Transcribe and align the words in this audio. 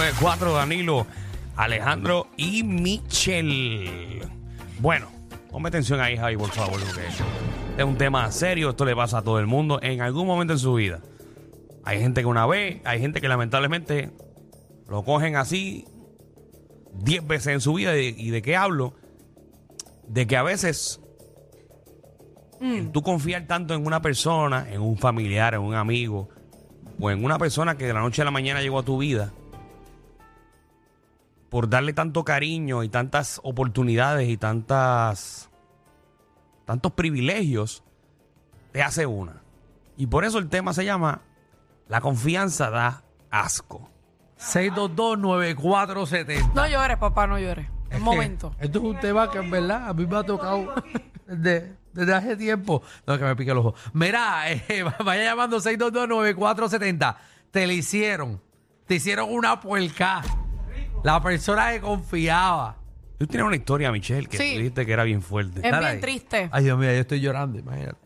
94, 0.00 0.54
Danilo, 0.54 1.06
Alejandro 1.56 2.28
y 2.38 2.62
Michelle. 2.62 4.22
Bueno, 4.78 5.08
ponme 5.50 5.68
atención 5.68 6.00
ahí, 6.00 6.16
Javi, 6.16 6.38
por 6.38 6.50
favor, 6.52 6.80
porque 6.80 7.02
es 7.76 7.84
un 7.84 7.98
tema 7.98 8.32
serio, 8.32 8.70
esto 8.70 8.86
le 8.86 8.96
pasa 8.96 9.18
a 9.18 9.22
todo 9.22 9.38
el 9.38 9.46
mundo 9.46 9.78
en 9.82 10.00
algún 10.00 10.26
momento 10.26 10.54
en 10.54 10.58
su 10.58 10.72
vida. 10.72 11.00
Hay 11.84 12.00
gente 12.00 12.22
que 12.22 12.26
una 12.26 12.46
vez, 12.46 12.80
hay 12.86 12.98
gente 12.98 13.20
que 13.20 13.28
lamentablemente 13.28 14.10
lo 14.88 15.04
cogen 15.04 15.36
así 15.36 15.84
10 16.94 17.26
veces 17.26 17.48
en 17.48 17.60
su 17.60 17.74
vida. 17.74 17.94
¿Y 17.98 18.14
y 18.16 18.30
de 18.30 18.40
qué 18.40 18.56
hablo? 18.56 18.94
De 20.08 20.26
que 20.26 20.38
a 20.38 20.42
veces 20.42 20.98
el 22.62 22.90
tú 22.90 23.02
confiar 23.02 23.46
tanto 23.46 23.74
en 23.74 23.86
una 23.86 24.00
persona, 24.00 24.66
en 24.72 24.80
un 24.80 24.96
familiar, 24.96 25.52
en 25.52 25.60
un 25.60 25.74
amigo, 25.74 26.30
o 26.98 27.10
en 27.10 27.22
una 27.22 27.36
persona 27.36 27.76
que 27.76 27.86
de 27.86 27.92
la 27.92 28.00
noche 28.00 28.22
a 28.22 28.24
la 28.24 28.30
mañana 28.30 28.62
llegó 28.62 28.78
a 28.78 28.82
tu 28.82 28.96
vida, 28.96 29.34
por 31.50 31.68
darle 31.68 31.92
tanto 31.92 32.24
cariño 32.24 32.82
y 32.84 32.88
tantas 32.88 33.40
oportunidades 33.42 34.28
y 34.28 34.36
tantas 34.36 35.50
tantos 36.64 36.92
privilegios, 36.92 37.82
te 38.72 38.82
hace 38.82 39.04
una. 39.04 39.42
Y 39.96 40.06
por 40.06 40.24
eso 40.24 40.38
el 40.38 40.48
tema 40.48 40.72
se 40.72 40.84
llama 40.84 41.22
La 41.88 42.00
confianza 42.00 42.70
da 42.70 43.02
asco. 43.30 43.90
6229470. 44.38 46.52
No 46.54 46.68
llores, 46.68 46.96
papá, 46.96 47.26
no 47.26 47.40
llores. 47.40 47.66
Es 47.90 47.98
Un 47.98 48.04
momento. 48.04 48.54
Esto 48.60 48.78
es 48.78 48.84
un 48.84 49.00
tema 49.00 49.28
que 49.30 49.38
en 49.38 49.50
verdad 49.50 49.88
a 49.88 49.94
mí 49.94 50.06
me 50.06 50.16
ha 50.16 50.22
tocado 50.22 50.72
desde, 51.26 51.76
desde 51.92 52.14
hace 52.14 52.36
tiempo. 52.36 52.82
No, 53.04 53.18
que 53.18 53.24
me 53.24 53.34
pique 53.34 53.50
el 53.50 53.58
ojo. 53.58 53.74
Mira, 53.92 54.52
eh, 54.52 54.84
vaya 55.04 55.24
llamando 55.24 55.58
6229470. 55.58 57.16
Te 57.50 57.66
lo 57.66 57.72
hicieron. 57.72 58.40
Te 58.86 58.94
hicieron 58.94 59.28
una 59.30 59.60
puerca. 59.60 60.22
La 61.02 61.20
persona 61.22 61.72
que 61.72 61.80
confiaba. 61.80 62.76
Tú 63.18 63.26
tienes 63.26 63.46
una 63.46 63.56
historia, 63.56 63.92
Michelle, 63.92 64.26
que 64.28 64.36
Sí. 64.38 64.52
tú 64.54 64.58
dijiste 64.58 64.86
que 64.86 64.92
era 64.92 65.04
bien 65.04 65.22
fuerte. 65.22 65.56
Es 65.60 65.70
Dale 65.70 65.78
bien 65.78 65.90
ahí. 65.96 66.00
triste. 66.00 66.48
Ay, 66.52 66.64
Dios 66.64 66.78
mío, 66.78 66.90
yo 66.90 66.98
estoy 67.00 67.20
llorando, 67.20 67.58
imagínate. 67.58 67.98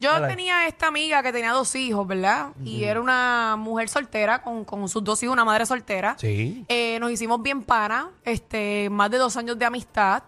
Yo 0.00 0.12
Dale. 0.12 0.28
tenía 0.28 0.66
esta 0.66 0.88
amiga 0.88 1.22
que 1.22 1.32
tenía 1.32 1.52
dos 1.52 1.74
hijos, 1.74 2.06
¿verdad? 2.06 2.50
Y 2.62 2.84
era 2.84 3.00
una 3.00 3.56
mujer 3.58 3.88
soltera 3.88 4.42
con, 4.42 4.64
con 4.64 4.88
sus 4.88 5.02
dos 5.02 5.22
hijos, 5.22 5.32
una 5.32 5.44
madre 5.44 5.64
soltera. 5.66 6.16
Sí. 6.18 6.64
Eh, 6.68 6.98
nos 7.00 7.10
hicimos 7.10 7.42
bien 7.42 7.62
pana, 7.62 8.10
este, 8.24 8.88
más 8.90 9.10
de 9.10 9.18
dos 9.18 9.36
años 9.36 9.58
de 9.58 9.64
amistad. 9.64 10.22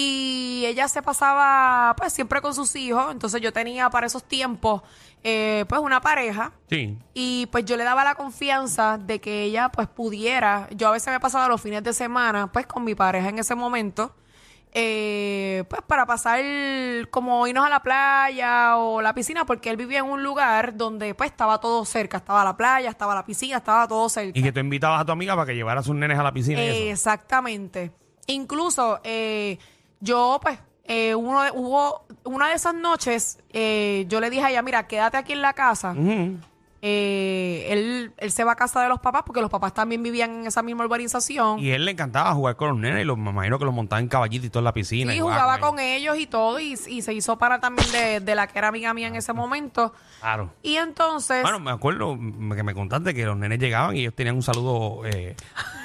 Y 0.00 0.64
ella 0.64 0.86
se 0.86 1.02
pasaba, 1.02 1.92
pues, 1.96 2.12
siempre 2.12 2.40
con 2.40 2.54
sus 2.54 2.76
hijos. 2.76 3.10
Entonces 3.10 3.40
yo 3.40 3.52
tenía 3.52 3.90
para 3.90 4.06
esos 4.06 4.22
tiempos, 4.22 4.82
eh, 5.24 5.64
pues, 5.68 5.80
una 5.80 6.00
pareja. 6.00 6.52
Sí. 6.70 6.96
Y 7.14 7.46
pues 7.50 7.64
yo 7.64 7.76
le 7.76 7.82
daba 7.82 8.04
la 8.04 8.14
confianza 8.14 8.96
de 8.96 9.20
que 9.20 9.42
ella 9.42 9.70
pues 9.70 9.88
pudiera, 9.88 10.68
yo 10.70 10.86
a 10.86 10.92
veces 10.92 11.12
me 11.12 11.18
pasaba 11.18 11.48
los 11.48 11.60
fines 11.60 11.82
de 11.82 11.92
semana 11.92 12.52
pues 12.52 12.64
con 12.68 12.84
mi 12.84 12.94
pareja 12.94 13.28
en 13.28 13.40
ese 13.40 13.56
momento, 13.56 14.14
eh, 14.72 15.64
pues 15.68 15.82
para 15.82 16.06
pasar 16.06 16.40
como 17.10 17.44
irnos 17.48 17.66
a 17.66 17.68
la 17.68 17.82
playa 17.82 18.76
o 18.76 19.02
la 19.02 19.12
piscina, 19.14 19.46
porque 19.46 19.68
él 19.68 19.76
vivía 19.76 19.98
en 19.98 20.04
un 20.04 20.22
lugar 20.22 20.76
donde 20.76 21.12
pues 21.16 21.30
estaba 21.30 21.58
todo 21.58 21.84
cerca, 21.84 22.18
estaba 22.18 22.44
la 22.44 22.56
playa, 22.56 22.88
estaba 22.88 23.16
la 23.16 23.24
piscina, 23.24 23.56
estaba 23.56 23.88
todo 23.88 24.08
cerca. 24.08 24.38
Y 24.38 24.42
que 24.44 24.52
tú 24.52 24.60
invitabas 24.60 25.00
a 25.00 25.04
tu 25.04 25.10
amiga 25.10 25.34
para 25.34 25.46
que 25.46 25.56
llevara 25.56 25.80
a 25.80 25.82
sus 25.82 25.96
nenes 25.96 26.16
a 26.16 26.22
la 26.22 26.32
piscina 26.32 26.62
y 26.62 26.68
eso. 26.68 26.92
Exactamente. 26.92 27.90
Incluso 28.28 29.00
eh, 29.02 29.58
yo, 30.00 30.38
pues, 30.42 30.58
eh, 30.84 31.14
uno 31.14 31.42
de- 31.42 31.50
hubo 31.52 32.04
una 32.24 32.48
de 32.48 32.54
esas 32.54 32.74
noches, 32.74 33.38
eh, 33.50 34.04
yo 34.08 34.20
le 34.20 34.30
dije 34.30 34.44
a 34.44 34.50
ella, 34.50 34.62
mira, 34.62 34.86
quédate 34.86 35.16
aquí 35.16 35.32
en 35.32 35.42
la 35.42 35.52
casa. 35.52 35.94
Eh, 36.80 37.66
él, 37.70 38.12
él 38.16 38.30
se 38.30 38.44
va 38.44 38.52
a 38.52 38.56
casa 38.56 38.82
de 38.82 38.88
los 38.88 39.00
papás 39.00 39.22
porque 39.26 39.40
los 39.40 39.50
papás 39.50 39.74
también 39.74 40.02
vivían 40.02 40.40
en 40.40 40.46
esa 40.46 40.62
misma 40.62 40.84
urbanización. 40.84 41.58
Y 41.58 41.70
él 41.70 41.84
le 41.84 41.90
encantaba 41.92 42.32
jugar 42.34 42.56
con 42.56 42.68
los 42.68 42.78
nenes 42.78 43.02
y 43.02 43.04
los, 43.04 43.18
me 43.18 43.30
imagino 43.30 43.58
que 43.58 43.64
los 43.64 43.74
montaba 43.74 44.00
en 44.00 44.08
caballito 44.08 44.46
y 44.46 44.50
todo 44.50 44.60
en 44.60 44.64
la 44.64 44.72
piscina. 44.72 45.12
Sí, 45.12 45.18
y 45.18 45.20
jugaba 45.20 45.58
con 45.58 45.68
con 45.68 45.80
ellos 45.80 46.16
y 46.16 46.26
todo, 46.26 46.58
y, 46.58 46.78
y 46.88 47.02
se 47.02 47.12
hizo 47.12 47.36
para 47.36 47.60
también 47.60 47.92
de, 47.92 48.20
de 48.20 48.34
la 48.34 48.46
que 48.46 48.58
era 48.58 48.68
amiga 48.68 48.94
mía 48.94 49.08
en 49.08 49.16
ese 49.16 49.34
momento. 49.34 49.92
Claro. 50.20 50.50
Y 50.62 50.76
entonces, 50.76 51.42
Bueno, 51.42 51.60
me 51.60 51.70
acuerdo 51.70 52.16
que 52.16 52.62
me 52.62 52.72
contaste 52.74 53.12
que 53.12 53.26
los 53.26 53.36
nenes 53.36 53.58
llegaban 53.58 53.94
y 53.94 54.00
ellos 54.00 54.14
tenían 54.14 54.36
un 54.36 54.42
saludo 54.42 55.02
eh, 55.04 55.36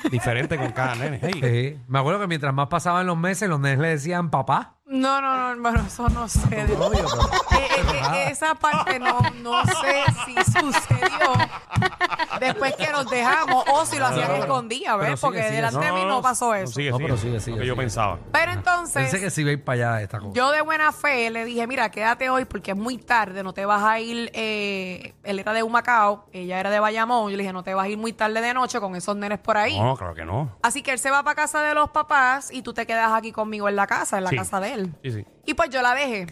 diferente 0.09 0.57
con 0.57 0.71
cada 0.71 0.95
nene. 0.95 1.19
Hey. 1.21 1.31
Sí. 1.43 1.77
Me 1.87 1.99
acuerdo 1.99 2.21
que 2.21 2.27
mientras 2.27 2.53
más 2.53 2.67
pasaban 2.67 3.05
los 3.05 3.17
meses, 3.17 3.49
los 3.49 3.59
nenes 3.59 3.79
le 3.79 3.89
decían 3.89 4.29
papá. 4.29 4.72
No, 4.85 5.21
no, 5.21 5.55
no, 5.55 5.61
bueno, 5.61 5.83
eso 5.87 6.09
no 6.09 6.27
sé. 6.27 6.47
de- 6.65 6.75
Obvio, 6.75 7.05
pero- 7.09 7.59
Eh, 7.59 7.67
eh, 7.77 8.01
eh, 8.13 8.27
esa 8.31 8.55
parte 8.55 8.99
no, 8.99 9.19
no 9.41 9.63
sé 9.65 10.03
si 10.25 10.35
sucedió 10.51 11.33
después 12.39 12.75
que 12.75 12.91
nos 12.91 13.09
dejamos 13.09 13.63
o 13.71 13.85
si 13.85 13.97
lo 13.97 14.07
hacían 14.07 14.27
pero 14.27 14.61
¿ves? 14.63 14.79
sigue, 14.79 15.17
Porque 15.21 15.43
sigue. 15.43 15.55
delante 15.55 15.85
de 15.85 15.91
mí 15.93 16.03
no 16.05 16.21
pasó 16.21 16.53
eso. 16.53 16.73
sigue, 16.73 16.91
No, 16.91 16.97
pero 16.97 17.17
sigue, 17.17 17.39
sigue, 17.39 17.57
Lo 17.57 17.61
que 17.61 17.67
yo 17.67 17.73
sigue. 17.73 17.83
pensaba. 17.83 18.19
Pero 18.31 18.51
entonces... 18.51 18.93
Pensé 19.03 19.19
que 19.19 19.29
si 19.29 19.41
iba 19.41 19.49
a 19.51 19.53
ir 19.53 19.63
para 19.63 19.91
allá 19.93 20.01
esta 20.01 20.19
cosa. 20.19 20.31
Yo 20.33 20.51
de 20.51 20.61
buena 20.61 20.91
fe 20.91 21.29
le 21.29 21.45
dije, 21.45 21.65
mira, 21.67 21.89
quédate 21.89 22.29
hoy 22.29 22.45
porque 22.45 22.71
es 22.71 22.77
muy 22.77 22.97
tarde, 22.97 23.43
no 23.43 23.53
te 23.53 23.65
vas 23.65 23.83
a 23.83 23.99
ir, 23.99 24.29
eh, 24.33 25.13
él 25.23 25.39
era 25.39 25.53
de 25.53 25.63
Humacao, 25.63 26.25
ella 26.33 26.59
era 26.59 26.69
de 26.69 26.79
Bayamón, 26.79 27.31
yo 27.31 27.37
le 27.37 27.43
dije, 27.43 27.53
no 27.53 27.63
te 27.63 27.73
vas 27.73 27.85
a 27.85 27.89
ir 27.89 27.97
muy 27.97 28.13
tarde 28.13 28.41
de 28.41 28.53
noche 28.53 28.79
con 28.79 28.95
esos 28.95 29.15
nenes 29.15 29.39
por 29.39 29.57
ahí. 29.57 29.79
No, 29.79 29.95
claro 29.95 30.13
que 30.15 30.25
no. 30.25 30.51
Así 30.61 30.81
que 30.81 30.91
él 30.91 30.99
se 30.99 31.09
va 31.11 31.23
para 31.23 31.35
casa 31.35 31.61
de 31.61 31.73
los 31.73 31.89
papás 31.91 32.51
y 32.51 32.61
tú 32.61 32.73
te 32.73 32.85
quedas 32.85 33.11
aquí 33.13 33.31
conmigo 33.31 33.69
en 33.69 33.75
la 33.75 33.87
casa, 33.87 34.17
en 34.17 34.25
la 34.25 34.29
Sí. 34.31 34.35
casa 34.37 34.59
de 34.59 34.73
él. 34.73 34.82
Sí, 35.03 35.11
sí. 35.11 35.25
Y 35.45 35.53
pues 35.53 35.69
yo 35.69 35.81
la 35.81 35.93
dejé. 35.95 36.27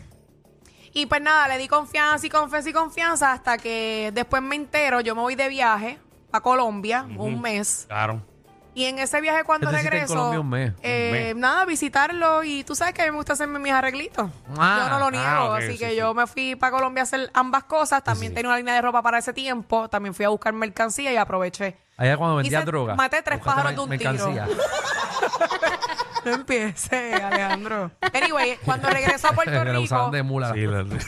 Y 0.93 1.05
pues 1.05 1.21
nada, 1.21 1.47
le 1.47 1.57
di 1.57 1.67
confianza 1.67 2.25
y 2.25 2.29
confianza 2.29 2.69
y 2.69 2.73
confianza 2.73 3.31
hasta 3.31 3.57
que 3.57 4.11
después 4.13 4.41
me 4.43 4.55
entero, 4.55 4.99
yo 5.01 5.15
me 5.15 5.21
voy 5.21 5.35
de 5.35 5.47
viaje 5.47 5.99
a 6.31 6.41
Colombia 6.41 7.05
un 7.17 7.41
mes. 7.41 7.85
Claro. 7.87 8.25
Y 8.73 8.85
en 8.85 8.99
ese 8.99 9.19
viaje 9.19 9.43
cuando 9.43 9.67
¿Qué 9.67 9.73
te 9.75 9.79
hiciste 9.81 9.95
en 9.97 10.01
regreso, 10.07 10.15
Colombia 10.15 10.39
un 10.39 10.49
mes? 10.49 10.73
eh, 10.81 11.11
mes. 11.11 11.35
nada, 11.35 11.65
visitarlo 11.65 12.41
y 12.45 12.63
tú 12.63 12.73
sabes 12.73 12.93
que 12.93 13.01
a 13.01 13.05
mí 13.05 13.11
me 13.11 13.17
gusta 13.17 13.33
hacerme 13.33 13.59
mis 13.59 13.73
arreglitos. 13.73 14.29
Ah, 14.57 14.79
yo 14.83 14.89
no 14.89 14.99
lo 14.99 15.11
niego, 15.11 15.25
ah, 15.27 15.49
ok, 15.49 15.57
así 15.57 15.71
sí, 15.73 15.77
que 15.77 15.89
sí. 15.89 15.95
yo 15.97 16.13
me 16.13 16.25
fui 16.25 16.55
para 16.55 16.71
Colombia 16.71 17.01
a 17.01 17.03
hacer 17.03 17.29
ambas 17.33 17.65
cosas. 17.65 18.01
También 18.01 18.31
sí. 18.31 18.35
tenía 18.35 18.47
una 18.49 18.57
línea 18.57 18.73
de 18.75 18.81
ropa 18.81 19.01
para 19.01 19.17
ese 19.17 19.33
tiempo. 19.33 19.89
También 19.89 20.13
fui 20.13 20.23
a 20.23 20.29
buscar 20.29 20.53
mercancía 20.53 21.11
y 21.11 21.17
aproveché. 21.17 21.77
Allá 21.97 22.15
cuando 22.15 22.37
vendía 22.37 22.59
Hice- 22.59 22.65
droga. 22.65 22.95
maté 22.95 23.21
tres 23.21 23.39
buscaste 23.39 23.57
pájaros 23.61 23.75
de 23.75 23.81
un 23.83 23.89
mercancía. 23.89 24.47
No 26.25 26.31
empiece, 26.33 27.13
Alejandro. 27.15 27.91
Anyway, 28.13 28.57
cuando 28.65 28.89
regreso 28.89 29.27
a 29.27 29.31
Puerto 29.33 29.51
Que 29.63 29.63
Rico, 29.63 29.81
usaban 29.81 30.11
de 30.11 30.23
mula. 30.23 30.53
Sí, 30.53 30.65
la- 30.67 30.83
de- 30.83 30.83
de 30.83 30.89
verdad 30.89 31.07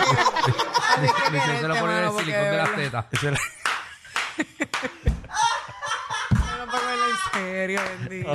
que- 0.00 1.00
hay 1.00 1.08
que 1.08 1.08
se 1.08 1.30
quererte, 1.30 1.68
lo 1.68 1.74
ponía 1.76 1.98
en 1.98 2.04
el 2.04 2.04
mano, 2.04 2.12
porque 2.12 2.24
silicón 2.24 2.50
de 2.50 2.56
las 2.56 2.76
verdad- 2.76 2.76
tetas. 2.76 3.06
Ese 3.12 3.28
era- 3.28 3.38
No, 6.30 6.56
no 6.66 6.70
puedo 6.70 6.86
verlo 6.86 7.04
en 7.06 7.16
serio, 7.32 7.80
bendito. 7.98 8.30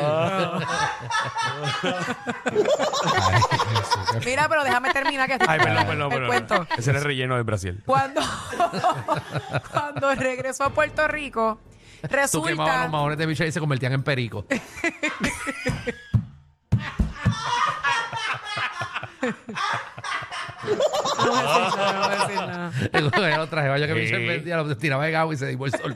Ay, 3.23 3.41
Jesús, 3.75 4.19
qué 4.19 4.25
Mira, 4.29 4.49
pero 4.49 4.63
déjame 4.63 4.91
terminar 4.93 5.27
que 5.27 5.33
Ay, 5.47 5.59
perdón, 5.59 5.77
el 5.77 5.85
perdón, 5.87 6.09
perdón. 6.09 6.27
cuento. 6.27 6.67
Ese 6.77 6.89
era 6.91 6.99
el 6.99 7.05
relleno 7.05 7.35
del 7.35 7.43
Brasil. 7.43 7.81
Cuando, 7.85 8.21
cuando 9.71 10.15
regresó 10.15 10.63
a 10.65 10.69
Puerto 10.69 11.07
Rico, 11.07 11.59
Tú 12.01 12.07
quemabas 12.43 12.67
resulta... 12.67 12.83
los 12.83 12.91
mahones 12.91 13.17
de 13.17 13.27
Michelle 13.27 13.49
y 13.49 13.51
se 13.51 13.59
convertían 13.59 13.93
en 13.93 14.03
perico. 14.03 14.45
No 21.17 21.27
voy 21.27 21.39
a 21.39 21.59
decir 21.65 21.77
nada, 21.77 21.93
no 21.93 22.01
voy 22.01 22.13
a 22.13 22.19
decir 22.19 22.35
nada. 22.35 22.71
Era 23.27 23.41
otra 23.41 23.61
jeva 23.63 23.75
que 23.77 23.93
Michelle 23.93 24.19
Sí. 24.21 24.27
vendía, 24.27 24.57
lo 24.57 24.77
tiraba 24.77 25.05
de 25.05 25.15
agua 25.15 25.33
y 25.33 25.37
se 25.37 25.47
divorciaba. 25.47 25.93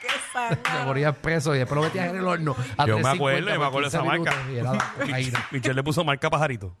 ¡Qué! 0.00 0.08
Se 0.32 0.84
moría 0.84 1.12
peso 1.12 1.54
y 1.54 1.58
después 1.58 1.76
lo 1.76 1.82
metías 1.82 2.08
en 2.10 2.16
el 2.16 2.26
horno. 2.26 2.56
a 2.76 2.86
Yo 2.86 2.96
me 2.98 3.02
350 3.02 3.10
acuerdo, 3.12 3.38
yo 3.40 3.44
me 3.52 3.58
por 3.58 3.66
acuerdo 3.66 3.90
de 3.90 3.98
15 3.98 3.98
esa 3.98 4.04
marca. 4.04 4.30
minutos 4.30 4.52
y 4.52 4.58
era 4.58 4.72
la 4.72 4.92
cocaína. 5.04 5.46
Michelle 5.50 5.74
le 5.74 5.82
puso 5.82 6.04
marca 6.04 6.30
pajarito. 6.30 6.76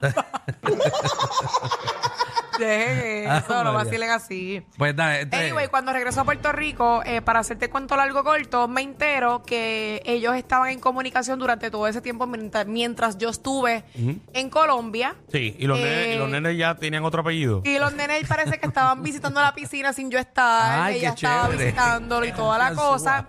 Dejen 2.66 3.22
Ah, 3.30 3.38
eso, 3.38 3.64
no 3.64 3.72
María. 3.72 3.84
vacilen 3.84 4.10
así. 4.10 4.62
Pues 4.78 4.94
nada, 4.94 5.20
entre- 5.20 5.40
Anyway, 5.46 5.68
cuando 5.68 5.92
regresó 5.92 6.20
a 6.22 6.24
Puerto 6.24 6.52
Rico, 6.52 7.02
eh, 7.04 7.22
para 7.22 7.40
hacerte 7.40 7.70
cuento 7.70 7.96
largo 7.96 8.22
corto, 8.24 8.68
me 8.68 8.82
entero 8.82 9.42
que 9.44 10.02
ellos 10.04 10.34
estaban 10.36 10.70
en 10.70 10.80
comunicación 10.80 11.38
durante 11.38 11.70
todo 11.70 11.86
ese 11.86 12.00
tiempo 12.00 12.26
mientras, 12.26 12.66
mientras 12.66 13.18
yo 13.18 13.30
estuve 13.30 13.84
en 14.32 14.50
Colombia. 14.50 15.14
Sí, 15.30 15.56
y 15.58 15.66
los, 15.66 15.78
Eh, 15.78 15.82
nenes, 15.84 16.14
y 16.16 16.18
los 16.18 16.28
nenes 16.28 16.56
ya 16.58 16.74
tenían 16.74 17.04
otro 17.04 17.22
apellido. 17.22 17.62
Y 17.64 17.78
los 17.78 17.92
nenes 17.94 18.26
parece 18.26 18.58
que 18.58 18.66
estaban 18.66 19.02
visitando 19.02 19.40
la 19.40 19.54
piscina 19.54 19.92
sin 19.92 20.10
yo 20.10 20.18
estar. 20.18 20.80
Ay, 20.82 20.96
ella 20.98 21.10
qué 21.10 21.14
estaba 21.26 21.46
chévere. 21.48 21.64
visitándolo 21.66 22.26
y 22.26 22.32
toda 22.32 22.58
la 22.58 22.70
Qué 22.70 22.76
cosa. 22.76 23.28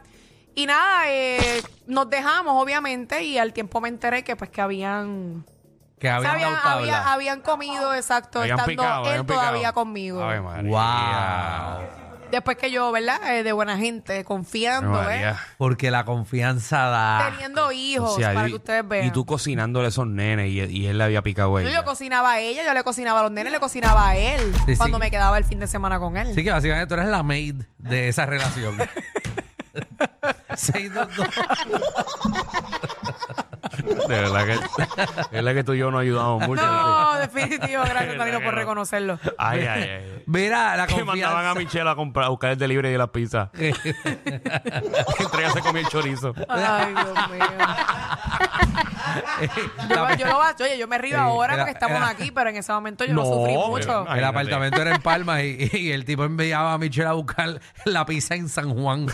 Y 0.56 0.66
nada, 0.68 1.04
eh, 1.12 1.62
nos 1.88 2.10
dejamos, 2.10 2.62
obviamente, 2.62 3.24
y 3.24 3.38
al 3.40 3.54
tiempo 3.54 3.82
me 3.82 3.90
enteré 3.90 4.24
que 4.24 4.36
pues 4.36 4.52
que 4.52 4.62
habían... 4.62 5.46
que 6.04 6.12
o 6.14 6.22
sea, 6.22 6.32
habían 6.32 6.32
habían, 6.36 6.52
dado 6.52 6.64
tabla. 6.64 6.78
había- 6.98 7.14
habían 7.14 7.42
comido, 7.42 7.94
exacto, 7.96 8.42
Habían 8.42 8.60
estando 8.60 8.82
picado, 8.84 9.02
él 9.04 9.08
habían 9.10 9.26
picado. 9.26 9.40
todavía 9.42 9.72
conmigo. 9.72 10.22
Ave 10.22 10.42
María. 10.42 10.70
Wow. 11.80 11.88
Después 12.30 12.58
que 12.58 12.72
yo, 12.72 12.92
¿verdad? 12.92 13.36
Eh, 13.38 13.44
de 13.44 13.52
buena 13.54 13.78
gente, 13.78 14.24
confiando, 14.26 14.90
María. 14.90 15.32
¿eh? 15.32 15.36
Porque 15.58 15.92
la 15.92 16.04
confianza 16.04 16.80
da. 16.88 17.30
Teniendo 17.32 17.72
hijos, 17.72 18.14
O 18.14 18.16
sea, 18.18 18.34
para 18.34 18.48
y- 18.48 18.52
que 18.52 18.56
ustedes 18.58 18.88
vean. 18.88 19.06
Y 19.08 19.12
tú 19.12 19.24
cocinándole 19.26 19.86
a 19.86 19.90
esos 19.90 20.08
nenes 20.08 20.50
y, 20.50 20.60
y 20.60 20.88
él 20.88 20.98
le 20.98 21.04
había 21.06 21.22
picado 21.22 21.56
a 21.56 21.62
Yo, 21.62 21.68
ella. 21.70 21.78
yo 21.80 21.86
cocinaba 21.86 22.32
a 22.34 22.40
ella, 22.40 22.66
yo 22.66 22.74
le 22.74 22.84
cocinaba 22.84 23.20
a 23.20 23.24
los 23.24 23.32
nenes, 23.32 23.54
le 23.54 23.60
cocinaba 23.60 24.10
a 24.10 24.16
él 24.18 24.54
Sí, 24.66 24.76
cuando 24.76 24.98
sí. 24.98 25.02
me 25.04 25.12
quedaba 25.12 25.38
el 25.38 25.46
fin 25.46 25.60
de 25.60 25.68
semana 25.68 26.00
con 26.00 26.18
él. 26.18 26.32
Así 26.32 26.44
que 26.44 26.52
básicamente 26.52 26.88
tú 26.88 26.96
eres 26.96 27.08
la 27.08 27.24
maid 27.24 27.62
de 27.78 28.10
esa 28.10 28.26
relación. 28.26 28.78
622. 30.56 31.28
De 33.84 34.08
verdad 34.08 34.46
que, 34.46 34.54
de 34.54 35.28
verdad 35.32 35.54
que 35.54 35.64
tú 35.64 35.74
y 35.74 35.80
yo 35.80 35.92
nos 35.92 36.02
ayudamos 36.02 36.48
mucho. 36.48 36.66
No, 36.66 37.16
definitivo, 37.18 37.84
gracias 37.84 38.18
Danilo 38.18 38.38
por 38.42 38.54
no. 38.54 38.60
reconocerlo. 38.60 39.20
Ay, 39.38 39.66
ay, 39.66 39.84
ay. 39.90 40.24
Mira, 40.26 40.76
la 40.78 40.88
Que 40.88 41.04
mandaban 41.04 41.46
a 41.46 41.50
confianza. 41.50 41.60
Michelle 41.60 41.90
a, 41.90 41.96
comprar, 41.96 42.26
a 42.26 42.30
buscar 42.30 42.52
el 42.52 42.58
delivery 42.58 42.92
de 42.92 42.98
las 42.98 43.10
pizzas. 43.10 43.50
Entre 43.54 43.84
ella 45.40 45.52
se 45.54 45.60
comía 45.62 45.82
el 45.82 45.88
chorizo. 45.90 46.34
Ay, 46.48 46.94
Dios 46.94 47.30
mío. 47.30 47.46
Yo, 49.90 49.96
La- 49.96 50.16
yo 50.16 50.26
lo 50.26 50.40
oye, 50.40 50.78
yo 50.80 50.88
me 50.88 50.98
río 50.98 51.12
Sí, 51.18 51.22
ahora 51.22 51.54
era- 51.54 51.64
porque 51.64 51.74
estamos 51.74 51.98
era- 51.98 52.08
aquí, 52.10 52.32
pero 52.32 52.50
en 52.50 52.56
ese 52.56 52.72
momento 52.72 53.06
yo 53.06 53.14
No, 53.14 53.22
lo 53.22 53.28
sufrí 53.28 53.54
mucho. 53.58 53.92
El 54.00 54.06
Imagínate. 54.06 54.26
apartamento 54.26 54.82
era 54.82 54.96
en 54.96 55.02
Palmas 55.02 55.42
y, 55.44 55.70
y 55.74 55.92
el 55.92 56.04
tipo 56.06 56.24
enviaba 56.24 56.74
a 56.74 56.78
Michelle 56.80 57.10
a 57.10 57.14
buscar 57.14 57.60
la 57.86 58.06
pizza 58.06 58.34
en 58.36 58.50
San 58.50 58.74
Juan. 58.74 59.08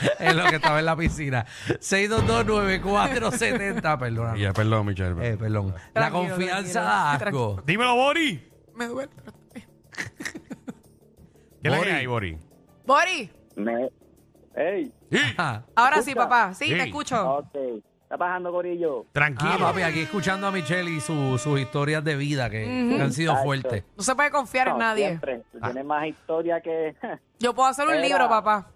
es 0.18 0.34
lo 0.34 0.44
que 0.46 0.56
estaba 0.56 0.78
en 0.80 0.86
la 0.86 0.96
piscina. 0.96 1.46
6229470, 1.68 3.98
perdona. 3.98 4.36
Ya, 4.36 4.52
perdón, 4.52 4.86
Michelle. 4.86 5.14
Eh, 5.28 5.36
perdón. 5.36 5.74
La 5.94 6.10
Tranquilo, 6.10 6.28
confianza 6.34 6.72
tranquilo, 6.72 6.84
da 6.84 7.18
tranquilo. 7.18 7.50
asco. 7.52 7.62
Dímelo, 7.66 7.94
Bori. 7.96 8.50
Me 8.74 8.86
duele. 8.86 9.10
pero. 9.24 9.36
¿Qué 11.62 11.68
es 11.68 11.72
la 11.72 11.78
Bori. 11.78 11.90
que 11.90 11.96
hay, 11.96 12.06
Bori? 12.06 12.38
Bori, 12.86 13.30
Me... 13.56 13.88
Ey, 14.56 14.92
Sí. 15.10 15.18
Ah, 15.38 15.62
ahora 15.74 16.02
sí, 16.02 16.14
papá. 16.14 16.52
Sí, 16.54 16.66
Sí. 16.66 16.74
te 16.74 16.82
escucho. 16.84 17.36
ok. 17.38 17.54
Está 18.02 18.16
bajando 18.16 18.52
Corillo. 18.52 19.06
Tranquilo. 19.12 19.50
Ah, 19.54 19.58
papi, 19.58 19.82
aquí 19.82 20.00
escuchando 20.00 20.46
a 20.46 20.52
Michelle 20.52 20.90
y 20.90 21.00
su- 21.00 21.38
sus 21.38 21.58
historias 21.58 22.04
de 22.04 22.14
vida 22.16 22.50
que, 22.50 22.62
que 22.64 23.00
han 23.02 23.12
sido 23.12 23.32
Exacto. 23.32 23.44
fuertes. 23.46 23.84
No 23.96 24.02
se 24.02 24.14
puede 24.14 24.30
confiar 24.30 24.68
en 24.68 24.74
No, 24.74 24.78
nadie. 24.80 25.06
Siempre. 25.08 25.42
Tú 25.50 25.58
Tienes 25.60 25.84
más 25.84 26.06
historia 26.06 26.60
que... 26.60 26.94
Yo 27.40 27.54
puedo 27.54 27.68
hacer 27.68 27.86
un 27.88 27.94
Era- 27.94 28.02
libro, 28.02 28.28
papá. 28.28 28.68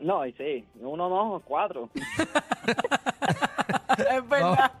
No, 0.00 0.26
y 0.26 0.32
sí. 0.32 0.64
Uno 0.80 1.08
no, 1.08 1.42
cuatro. 1.44 1.88
Es 3.98 4.28
verdad. 4.28 4.72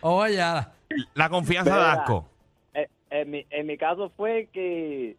Oye, 0.00 0.36
ya. 0.36 0.72
La 1.14 1.28
confianza 1.28 1.70
de 1.70 1.76
Mira. 1.80 1.92
asco. 1.92 2.28
Eh, 2.74 2.88
en, 3.10 3.30
mi, 3.30 3.46
en 3.50 3.66
mi 3.66 3.76
caso 3.78 4.10
fue 4.16 4.48
que 4.52 5.16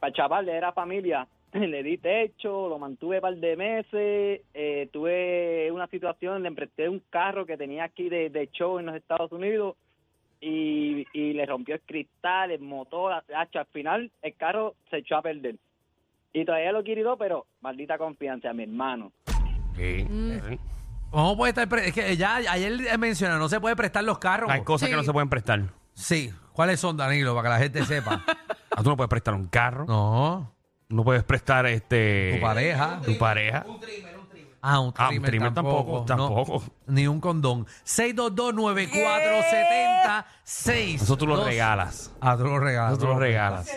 para 0.00 0.08
el 0.08 0.14
chaval 0.14 0.46
le 0.46 0.52
era 0.56 0.72
familia. 0.72 1.26
Le 1.52 1.82
di 1.84 1.98
techo, 1.98 2.68
lo 2.68 2.78
mantuve 2.80 3.16
un 3.18 3.22
par 3.22 3.36
de 3.36 3.56
meses. 3.56 4.40
eh, 4.54 4.88
tuve 4.92 5.70
una 5.70 5.86
situación, 5.86 6.42
le 6.42 6.48
empresté 6.48 6.88
un 6.88 7.00
carro 7.10 7.46
que 7.46 7.56
tenía 7.56 7.84
aquí 7.84 8.08
de, 8.08 8.28
de 8.30 8.48
show 8.50 8.78
en 8.80 8.86
los 8.86 8.96
Estados 8.96 9.30
Unidos 9.30 9.76
y, 10.40 11.06
y 11.12 11.32
le 11.32 11.46
rompió 11.46 11.76
el 11.76 11.80
cristal, 11.82 12.50
el 12.50 12.60
motor. 12.60 13.22
hacho, 13.36 13.60
al 13.60 13.66
final 13.66 14.10
el 14.22 14.34
carro 14.34 14.74
se 14.90 14.98
echó 14.98 15.16
a 15.16 15.22
perder. 15.22 15.54
Y 16.34 16.44
todavía 16.44 16.72
lo 16.72 16.82
quiero, 16.82 17.16
pero 17.16 17.46
maldita 17.60 17.96
confianza, 17.96 18.52
mi 18.52 18.64
hermano. 18.64 19.12
Sí. 19.76 20.06
¿Cómo 21.10 21.36
puede 21.36 21.50
estar? 21.50 21.68
pre- 21.68 21.86
es 21.88 21.94
que 21.94 22.16
ya 22.16 22.36
ayer 22.36 22.98
mencionó, 22.98 23.38
no 23.38 23.48
se 23.48 23.60
puede 23.60 23.76
prestar 23.76 24.02
los 24.04 24.18
carros. 24.18 24.50
Hay 24.50 24.62
cosas 24.62 24.88
que 24.88 24.94
Sí. 24.94 24.98
no 24.98 25.04
se 25.04 25.12
pueden 25.12 25.28
prestar. 25.28 25.62
Sí. 25.92 26.32
¿Cuáles 26.52 26.80
son, 26.80 26.96
Danilo? 26.96 27.34
Para 27.36 27.48
que 27.48 27.52
la 27.54 27.58
gente 27.60 27.84
sepa. 27.86 28.22
Ah, 28.76 28.82
tú 28.82 28.88
no 28.90 28.96
puedes 28.96 29.08
prestar 29.08 29.34
un 29.34 29.46
carro. 29.46 29.84
No. 29.86 30.52
No 30.88 31.04
puedes 31.04 31.22
prestar 31.22 31.64
este. 31.66 32.32
Tu 32.34 32.40
pareja. 32.40 33.00
Tu 33.04 33.16
pareja. 33.16 33.64
Ah, 34.60 34.80
un 34.80 34.92
Ah, 34.96 35.04
un 35.04 35.08
trimmer, 35.10 35.30
trimmer 35.30 35.54
tampoco, 35.54 36.04
tampoco. 36.04 36.64
ni 36.88 37.06
un 37.06 37.20
condón. 37.20 37.66
6229470. 37.84 40.26
Eso 40.96 41.16
tú 41.16 41.26
lo 41.28 41.44
regalas. 41.44 42.12
Ah, 42.20 42.36
tú 42.36 42.42
lo 42.44 42.58
regalas. 42.58 42.92
Eso 42.94 43.00
tú 43.02 43.06
lo 43.06 43.16
regalas. 43.18 43.70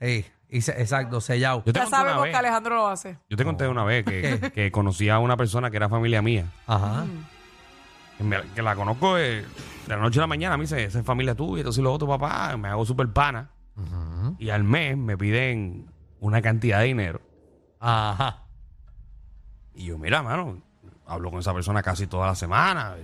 Ey, 0.00 0.26
y 0.52 0.60
se- 0.60 0.80
exacto, 0.80 1.20
sellado. 1.20 1.62
Yo 1.66 1.72
te 1.72 1.78
Ya 1.80 1.84
conté 1.84 1.96
una 1.96 2.04
sabemos 2.04 2.22
vez. 2.24 2.32
que 2.32 2.36
Alejandro 2.38 2.74
lo 2.76 2.86
hace. 2.88 3.18
Yo 3.28 3.36
te 3.36 3.44
conté 3.44 3.66
una 3.68 3.84
vez 3.84 4.04
que, 4.04 4.52
que 4.54 4.70
conocí 4.70 5.08
a 5.08 5.18
una 5.18 5.36
persona 5.36 5.70
que 5.70 5.76
era 5.78 5.88
familia 5.88 6.22
mía. 6.22 6.46
Ajá. 6.66 7.06
Que, 8.18 8.24
me- 8.24 8.42
que 8.54 8.62
la 8.62 8.76
conozco 8.76 9.14
de, 9.16 9.42
de 9.42 9.46
la 9.88 9.96
noche 9.96 10.18
a 10.20 10.22
la 10.22 10.26
mañana. 10.28 10.56
Me 10.56 10.62
dice, 10.64 10.84
esa 10.84 11.00
es 11.00 11.04
familia 11.04 11.34
tuya, 11.34 11.60
entonces 11.62 11.80
y 11.80 11.82
luego 11.82 11.98
tu 11.98 12.06
papá. 12.06 12.56
Me 12.56 12.68
hago 12.68 12.84
súper 12.84 13.08
pana. 13.08 13.50
Y 14.38 14.50
al 14.50 14.64
mes 14.64 14.96
me 14.96 15.16
piden 15.16 15.86
una 16.20 16.40
cantidad 16.42 16.80
de 16.80 16.84
dinero. 16.86 17.20
Ajá. 17.80 18.42
Y 19.74 19.86
yo, 19.86 19.98
mira, 19.98 20.22
mano, 20.22 20.60
hablo 21.06 21.30
con 21.30 21.40
esa 21.40 21.54
persona 21.54 21.82
casi 21.82 22.06
toda 22.06 22.26
la 22.26 22.34
semana. 22.34 22.94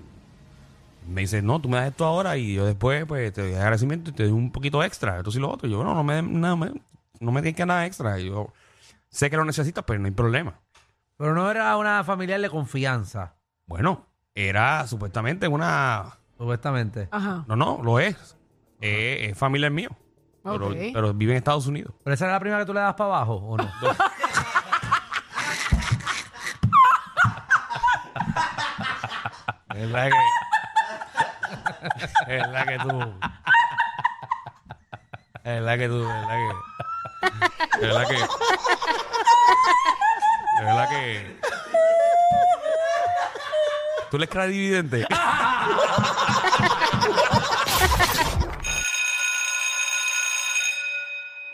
Me 1.08 1.22
dice, 1.22 1.40
no, 1.40 1.58
tú 1.58 1.70
me 1.70 1.78
das 1.78 1.88
esto 1.88 2.04
ahora 2.04 2.36
y 2.36 2.52
yo 2.52 2.66
después 2.66 3.06
pues 3.06 3.32
te 3.32 3.40
doy 3.40 3.54
agradecimiento 3.54 4.10
y 4.10 4.12
te 4.12 4.24
doy 4.24 4.32
un 4.32 4.52
poquito 4.52 4.82
extra. 4.84 5.16
Esto 5.16 5.30
sí 5.30 5.38
lo 5.38 5.50
otro. 5.50 5.66
Y 5.66 5.72
yo, 5.72 5.82
no, 5.82 5.94
no 5.94 6.04
me, 6.04 6.20
no 6.20 6.56
me, 6.58 6.70
no 7.20 7.32
me 7.32 7.42
tienes 7.42 7.56
que 7.56 7.66
nada 7.66 7.86
extra. 7.86 8.18
Yo 8.18 8.52
sé 9.08 9.30
que 9.30 9.36
lo 9.36 9.44
necesitas, 9.44 9.84
pero 9.84 9.98
no 10.00 10.06
hay 10.06 10.12
problema. 10.12 10.60
Pero 11.16 11.34
no 11.34 11.50
era 11.50 11.76
una 11.76 12.04
familiar 12.04 12.40
de 12.40 12.48
confianza, 12.50 13.34
Bueno, 13.66 14.06
era 14.34 14.86
supuestamente 14.86 15.48
una... 15.48 16.18
supuestamente. 16.36 17.08
Ajá. 17.10 17.44
No, 17.48 17.56
no, 17.56 17.80
lo 17.82 17.98
es. 17.98 18.36
Eh, 18.80 19.28
es 19.30 19.36
familiar 19.38 19.72
mío. 19.72 19.90
Pero, 20.44 20.68
Ok. 20.68 20.76
pero 20.94 21.12
vive 21.14 21.32
en 21.32 21.38
Estados 21.38 21.66
Unidos. 21.66 21.92
¿Pero 22.04 22.14
esa 22.14 22.24
era 22.26 22.34
la 22.34 22.40
primera 22.40 22.60
que 22.60 22.66
tú 22.66 22.72
le 22.72 22.80
das 22.80 22.94
para 22.94 23.16
abajo 23.16 23.34
o 23.34 23.56
no? 23.56 23.68
Es 29.74 29.90
la 29.90 30.08
que... 30.10 30.16
es 32.36 32.48
la 32.48 32.66
que 32.66 32.78
tú... 32.78 33.14
Es 35.44 35.62
la 35.62 35.78
que 35.78 35.88
tú... 35.88 36.02
Es 36.02 36.08
la 36.08 36.28
que... 36.36 36.67
Es 37.80 37.94
la 37.94 38.06
que... 38.06 38.14
Es 38.14 38.28
la 40.64 40.88
que... 40.88 41.38
¿Tú 44.10 44.18
le 44.18 44.26
crees 44.26 44.50
dividente? 44.50 45.06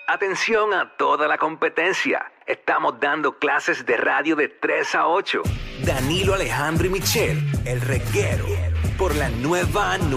Atención 0.07 0.73
a 0.73 0.97
toda 0.97 1.27
la 1.27 1.39
competencia. 1.39 2.31
Estamos 2.47 3.01
dando 3.01 3.39
clases 3.39 3.85
de 3.85 3.97
radio 3.97 4.37
de 4.37 4.49
3 4.49 4.95
a 4.95 5.09
8. 5.09 5.43
Danilo 5.81 6.35
Alejandro 6.35 6.87
y 6.87 6.91
Michelle, 6.91 7.43
el 7.65 7.81
reguero, 7.81 8.47
por 8.97 9.15
la 9.17 9.29
nueva 9.31 9.93